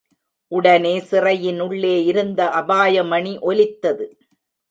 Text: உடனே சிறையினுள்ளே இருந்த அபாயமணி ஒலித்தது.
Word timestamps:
உடனே 0.51 0.93
சிறையினுள்ளே 0.99 1.93
இருந்த 2.03 2.49
அபாயமணி 2.55 3.39
ஒலித்தது. 3.41 4.07